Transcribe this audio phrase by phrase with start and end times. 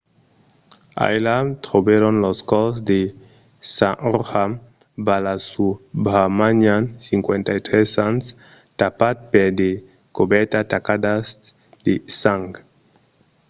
[1.09, 3.01] ailà trobèron lo còrs de
[3.73, 4.45] saroja
[5.07, 8.23] balasubramanian 53 ans
[8.79, 9.71] tapat per de
[10.17, 11.25] cobèrtas tacadas
[11.85, 12.47] de sang